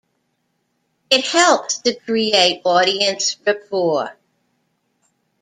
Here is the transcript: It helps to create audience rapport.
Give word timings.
It 1.11 1.25
helps 1.27 1.77
to 1.83 1.93
create 1.93 2.61
audience 2.65 3.37
rapport. 3.45 4.17